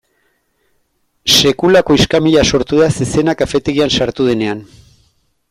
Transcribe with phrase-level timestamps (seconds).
[1.33, 4.67] Sekulako iskanbila sortu da zezena kafetegian sartu denean.